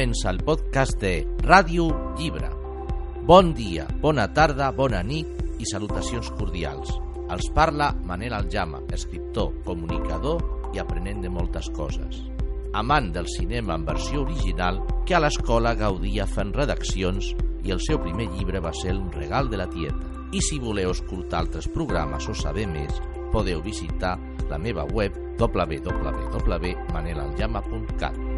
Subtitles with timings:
[0.00, 2.48] comença el podcast de Ràdio Llibre.
[3.28, 5.28] Bon dia, bona tarda, bona nit
[5.60, 6.88] i salutacions cordials.
[7.28, 10.40] Els parla Manel Aljama, escriptor, comunicador
[10.72, 12.24] i aprenent de moltes coses.
[12.72, 18.00] Amant del cinema en versió original que a l'escola gaudia fent redaccions i el seu
[18.00, 20.00] primer llibre va ser Un regal de la tieta.
[20.32, 22.96] I si voleu escoltar altres programes o saber més,
[23.36, 24.16] podeu visitar
[24.48, 28.29] la meva web www.manelaljama.cat.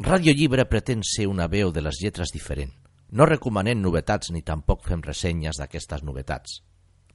[0.00, 2.70] Radio Llibre pretén ser una veu de les lletres diferent.
[3.18, 6.60] No recomanem novetats ni tampoc fem ressenyes d'aquestes novetats.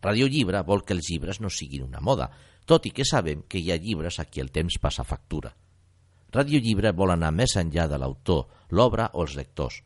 [0.03, 2.27] Radio Llibre vol que els llibres no siguin una moda,
[2.67, 5.53] tot i que sabem que hi ha llibres a qui el temps passa factura.
[6.35, 9.79] Radio Llibre vol anar més enllà de l'autor, l'obra o els lectors.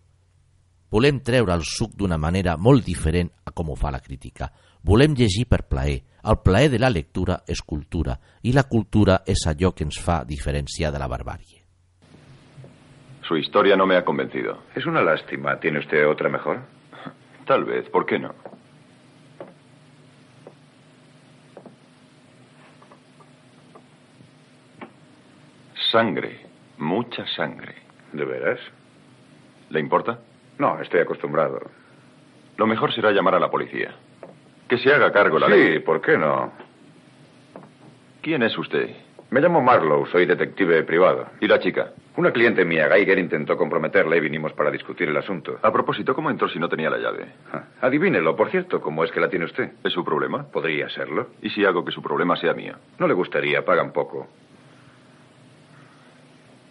[0.90, 4.50] Volem treure el suc d'una manera molt diferent a com ho fa la crítica.
[4.81, 6.02] Volem llegir per plaer.
[6.25, 10.23] El plaer de la lectura és cultura i la cultura és allò que ens fa
[10.25, 11.56] diferenciar de la barbàrie.
[13.28, 14.63] Su historia no me ha convencido.
[14.74, 15.59] Es una lástima.
[15.59, 16.59] ¿Tiene usted otra mejor?
[17.46, 18.34] Tal vez, ¿por qué no?
[25.91, 26.46] Sangre,
[26.78, 27.75] mucha sangre.
[28.13, 28.59] ¿De veras?
[29.69, 30.19] ¿Le importa?
[30.57, 31.59] No, estoy acostumbrado.
[32.57, 33.94] Lo mejor será llamar a la policía.
[34.68, 35.79] Que se haga cargo la sí, ley.
[35.79, 36.52] ¿por qué no?
[38.22, 38.96] ¿Quién es usted?
[39.30, 41.28] Me llamo Marlowe, soy detective privado.
[41.42, 41.92] ¿Y la chica?
[42.16, 45.60] Una cliente mía, Geiger, intentó comprometerla y vinimos para discutir el asunto.
[45.62, 47.26] A propósito, ¿cómo entró si no tenía la llave?
[47.52, 49.72] Ah, Adivínelo, por cierto, ¿cómo es que la tiene usted?
[49.84, 50.44] ¿Es su problema?
[50.50, 51.28] Podría serlo.
[51.42, 52.76] ¿Y si hago que su problema sea mío?
[53.00, 54.28] No le gustaría, pagan poco.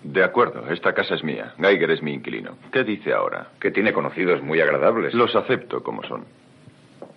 [0.03, 1.53] De acuerdo, esta casa es mía.
[1.59, 2.56] Geiger es mi inquilino.
[2.73, 3.49] ¿Qué dice ahora?
[3.61, 5.12] Que tiene conocidos muy agradables.
[5.15, 6.25] Los acepto como son.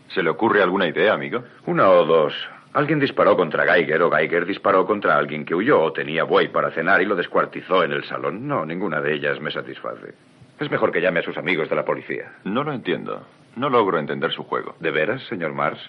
[0.09, 1.43] ¿Se le ocurre alguna idea, amigo?
[1.65, 2.33] Una o dos.
[2.73, 6.71] Alguien disparó contra Geiger o Geiger disparó contra alguien que huyó o tenía buey para
[6.71, 8.47] cenar y lo descuartizó en el salón.
[8.47, 10.13] No, ninguna de ellas me satisface.
[10.59, 12.33] Es mejor que llame a sus amigos de la policía.
[12.43, 13.25] No lo entiendo.
[13.55, 14.75] No logro entender su juego.
[14.79, 15.79] ¿De veras, señor Mars?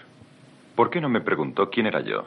[0.74, 2.24] ¿Por qué no me preguntó quién era yo?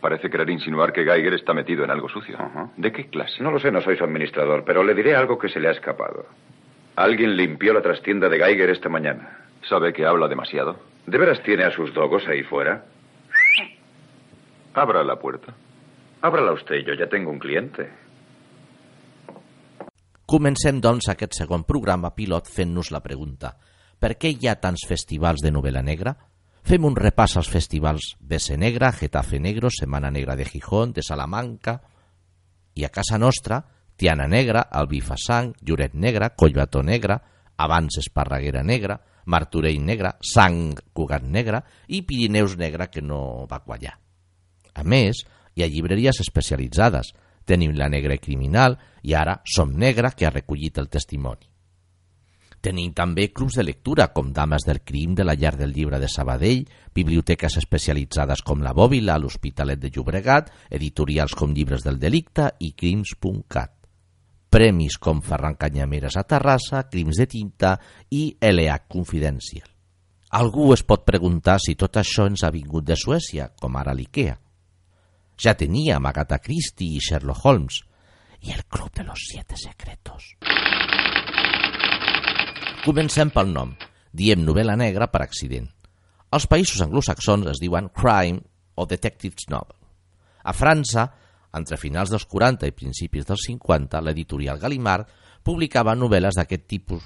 [0.00, 2.36] Parece querer insinuar que Geiger está metido en algo sucio.
[2.76, 3.42] ¿De qué clase?
[3.42, 5.72] No lo sé, no soy su administrador, pero le diré algo que se le ha
[5.72, 6.26] escapado.
[6.96, 9.38] Alguien limpió la trastienda de Geiger esta mañana.
[9.62, 10.76] ¿Sabe que habla demasiado?
[11.06, 12.84] ¿De veras tiene a sus dogos ahí fuera?
[14.76, 15.54] Abra la puerta.
[16.20, 17.88] Ábrala usted, yo ya tengo un cliente.
[20.26, 23.54] Comencem, doncs, aquest segon programa pilot fent-nos la pregunta
[23.98, 26.12] per què hi ha tants festivals de novel·la negra?
[26.66, 31.80] Fem un repàs als festivals Bese Negra, Getafe Negro, Semana Negra de Gijón, de Salamanca...
[32.76, 33.62] I a casa nostra,
[33.96, 37.16] Tiana Negra, Albifasang, Lloret Negra, Collbató Negra,
[37.56, 43.96] Abans Esparreguera Negra, Martorell Negra, Sang Cugat Negra i Pirineus Negra que no va quallar.
[44.76, 45.24] A més,
[45.56, 47.14] hi ha llibreries especialitzades.
[47.46, 48.76] Tenim la Negra Criminal
[49.06, 51.48] i ara Som Negra, que ha recollit el testimoni.
[52.66, 56.08] Tenim també clubs de lectura, com Dames del Crim de la Llar del Llibre de
[56.10, 56.64] Sabadell,
[56.94, 63.72] biblioteques especialitzades com la Bòbila, l'Hospitalet de Llobregat, editorials com Llibres del Delicte i Crims.cat.
[64.50, 67.76] Premis com Ferran Canyameres a Terrassa, Crims de Tinta
[68.10, 69.68] i LH Confidential.
[70.36, 74.34] Algú es pot preguntar si tot això ens ha vingut de Suècia, com ara l'IKEA.
[75.36, 77.82] Ja teníem Agatha Christie i Sherlock Holmes
[78.46, 80.36] i el Club de los Siete Secretos.
[82.86, 83.74] Comencem pel nom.
[84.16, 85.66] Diem novel·la negra per accident.
[86.32, 88.40] Als països anglosaxons es diuen crime
[88.76, 89.76] o detectives novel.
[90.46, 91.08] A França,
[91.56, 95.10] entre finals dels 40 i principis dels 50, l'editorial Gallimard
[95.44, 97.04] publicava novel·les d'aquest tipus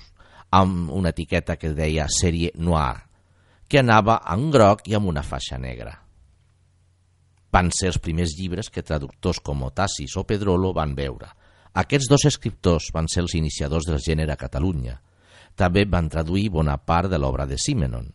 [0.50, 3.06] amb una etiqueta que deia sèrie noir,
[3.68, 5.94] que anava en groc i amb una faixa negra.
[7.50, 11.29] Van ser els primers llibres que traductors com Otasis o Pedrolo van veure.
[11.82, 14.97] Aquests dos escriptors van ser els iniciadors del gènere a Catalunya.
[15.58, 18.08] També van traduir bona part de l'obra de Simenon.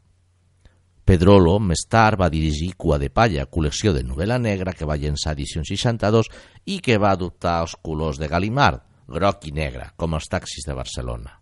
[1.06, 5.36] Pedrolo més tard va dirigir Cua de Palla, col·lecció de novel·la negra que va llençar
[5.36, 6.32] edició 62
[6.66, 10.74] i que va adoptar els colors de Galimard, groc i negre, com els taxis de
[10.74, 11.36] Barcelona.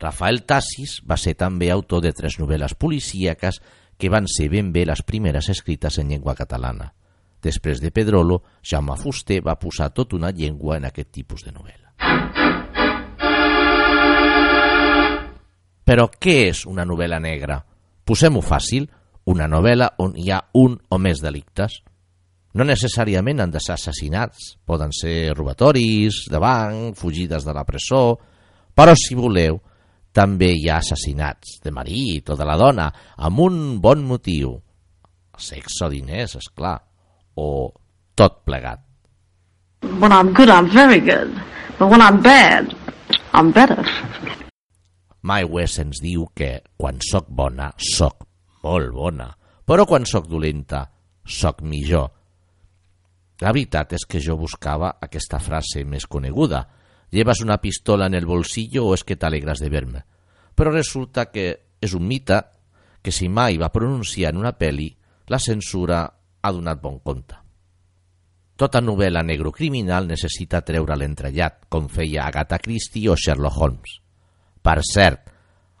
[0.00, 3.58] Rafael Tassis va ser també autor de tres novel·les policíaques
[4.00, 6.88] que van ser ben bé les primeres escrites en llengua catalana.
[7.44, 11.92] Després de Pedrolo, Jaume Fuster va posar tot una llengua en aquest tipus de novel·la.
[15.84, 17.60] Però què és una novel·la negra?
[18.06, 18.88] Posem-ho fàcil,
[19.30, 21.80] una novel·la on hi ha un o més delictes.
[22.54, 28.18] No necessàriament han de ser assassinats, poden ser robatoris de banc, fugides de la presó,
[28.74, 29.60] però si voleu,
[30.12, 34.56] també hi ha assassinats de marit o de la dona amb un bon motiu.
[35.40, 36.76] Sexe o diners, és clar,
[37.36, 37.70] o
[38.18, 38.82] tot plegat.
[40.00, 41.32] When I'm good, I'm very good.
[41.78, 42.74] But when I'm bad,
[43.32, 43.80] I'm better.
[45.22, 48.26] Mai West ens diu que quan sóc bona, sóc
[48.64, 49.30] molt bona,
[49.64, 50.84] però quan sóc dolenta,
[51.24, 52.10] sóc millor.
[53.40, 56.66] La veritat és que jo buscava aquesta frase més coneguda.
[57.10, 60.04] ¿Llevas una pistola en el bolsillo o es que t'alegres de verme?
[60.54, 62.38] Però resulta que és un mite
[63.02, 64.90] que si mai va pronunciar en una pel·li,
[65.26, 67.38] la censura ha donat bon compte.
[68.60, 73.94] Tota novel·la negrocriminal necessita treure l'entrellat, com feia Agatha Christie o Sherlock Holmes.
[74.60, 75.30] Per cert,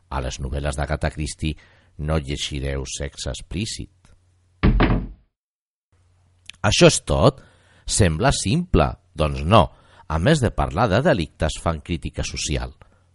[0.08, 1.54] a les novel·les d'Agatha Christie
[2.00, 3.92] no llegireu sexe explícit.
[6.64, 7.44] Això és tot?
[7.84, 8.88] Sembla simple.
[9.16, 9.66] Doncs no.
[10.10, 12.72] A més de parlar de delictes, fan crítica social.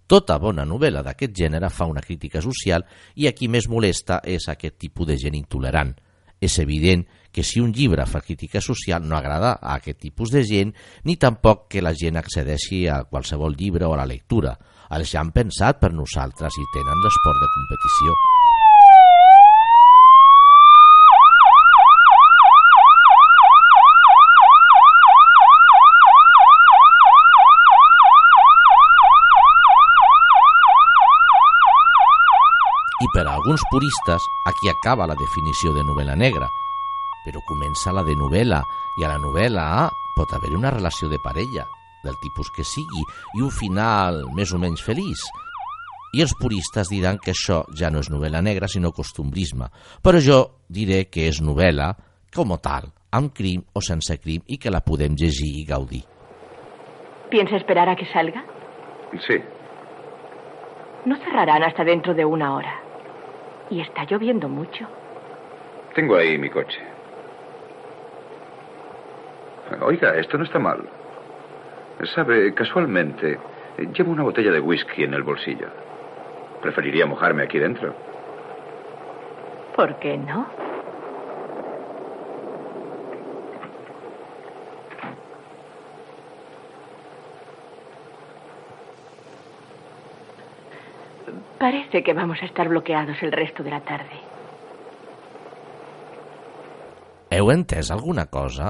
[0.08, 2.86] Tota bona novel·la d'aquest gènere fa una crítica social
[3.20, 5.92] i a qui més molesta és aquest tipus de gent intolerant.
[6.40, 7.04] És evident
[7.36, 10.72] que si un llibre fa crítica social no agrada a aquest tipus de gent
[11.04, 14.56] ni tampoc que la gent accedeixi a qualsevol llibre o a la lectura.
[14.96, 18.16] Els ja han pensat per nosaltres i tenen l'esport de competició.
[33.16, 36.50] Per a alguns puristes, aquí acaba la definició de novel·la negra.
[37.24, 38.60] Però comença la de novel·la,
[39.00, 39.86] i a la novel·la A
[40.18, 41.64] pot haver una relació de parella,
[42.04, 43.06] del tipus que sigui,
[43.40, 45.24] i un final més o menys feliç.
[46.12, 49.72] I els puristes diran que això ja no és novel·la negra, sinó costumbrisme.
[50.04, 51.94] Però jo diré que és novel·la,
[52.36, 56.04] com a tal, amb crim o sense crim, i que la podem llegir i gaudir.
[57.32, 58.44] ¿Piensa esperar a que salga?
[59.24, 59.40] Sí.
[61.06, 62.85] No cerrarán hasta dentro de una hora.
[63.70, 64.88] Y está lloviendo mucho.
[65.94, 66.80] Tengo ahí mi coche.
[69.82, 70.80] Oiga, esto no está mal.
[72.14, 73.40] Sabe, casualmente,
[73.94, 75.68] llevo una botella de whisky en el bolsillo.
[76.62, 77.94] Preferiría mojarme aquí dentro.
[79.76, 80.46] ¿Por qué no?
[91.66, 94.20] Parece que vamos a estar bloqueados el resto de la tarde.
[97.34, 98.68] Heu entès alguna cosa?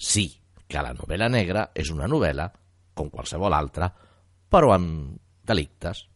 [0.00, 2.46] Sí, que la novel·la negra és una novel·la,
[2.96, 3.90] com qualsevol altra,
[4.48, 6.06] però amb delictes.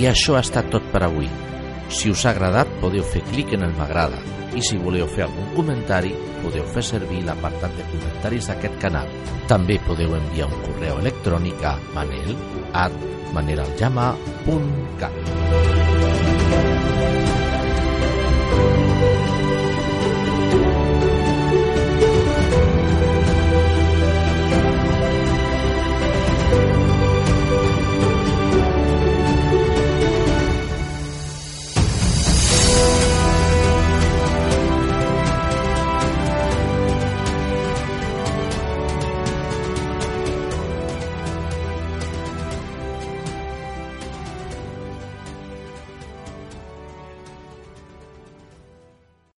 [0.00, 1.28] I això ha estat tot per avui.
[1.92, 4.16] Si us ha agradat, podeu fer clic en el m'agrada
[4.56, 9.12] i si voleu fer algun comentari, podeu fer servir l'apartat de comentaris d'aquest canal.
[9.50, 12.34] També podeu enviar un correu electrònic a manel
[12.72, 12.92] at.